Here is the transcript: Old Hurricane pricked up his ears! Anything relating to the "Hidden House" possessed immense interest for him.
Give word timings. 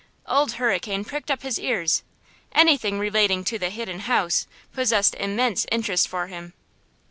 Old 0.25 0.53
Hurricane 0.53 1.05
pricked 1.05 1.29
up 1.29 1.43
his 1.43 1.59
ears! 1.59 2.01
Anything 2.53 2.97
relating 2.97 3.43
to 3.43 3.59
the 3.59 3.69
"Hidden 3.69 3.99
House" 3.99 4.47
possessed 4.73 5.13
immense 5.19 5.67
interest 5.71 6.07
for 6.07 6.25
him. 6.25 6.53